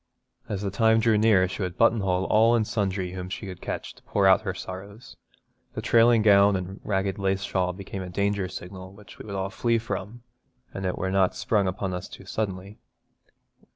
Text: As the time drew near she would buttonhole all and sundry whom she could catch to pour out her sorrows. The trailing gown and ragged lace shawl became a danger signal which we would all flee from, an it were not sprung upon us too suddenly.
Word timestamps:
As 0.49 0.63
the 0.63 0.71
time 0.71 0.99
drew 0.99 1.15
near 1.15 1.47
she 1.47 1.61
would 1.61 1.77
buttonhole 1.77 2.23
all 2.25 2.55
and 2.55 2.65
sundry 2.65 3.11
whom 3.11 3.29
she 3.29 3.45
could 3.45 3.61
catch 3.61 3.93
to 3.93 4.01
pour 4.01 4.25
out 4.25 4.41
her 4.41 4.55
sorrows. 4.55 5.15
The 5.75 5.81
trailing 5.83 6.23
gown 6.23 6.55
and 6.55 6.79
ragged 6.83 7.19
lace 7.19 7.43
shawl 7.43 7.71
became 7.71 8.01
a 8.01 8.09
danger 8.09 8.47
signal 8.47 8.93
which 8.93 9.19
we 9.19 9.25
would 9.27 9.35
all 9.35 9.51
flee 9.51 9.77
from, 9.77 10.23
an 10.73 10.85
it 10.85 10.97
were 10.97 11.11
not 11.11 11.35
sprung 11.35 11.67
upon 11.67 11.93
us 11.93 12.09
too 12.09 12.25
suddenly. 12.25 12.79